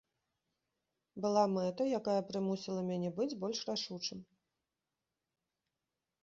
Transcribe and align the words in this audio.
Была 1.25 1.43
мэта, 1.55 1.81
якая 1.99 2.15
прымусіла 2.29 2.81
мяне 2.89 3.09
быць 3.19 3.29
больш 3.45 3.59
рашучым. 3.69 4.25